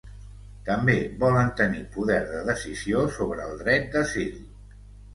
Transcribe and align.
També 0.69 0.95
volen 1.25 1.51
tenir 1.61 1.85
poder 1.97 2.19
de 2.33 2.41
decisió 2.51 3.07
sobre 3.21 3.49
el 3.53 3.57
dret 3.65 3.89
d’asil. 3.97 4.37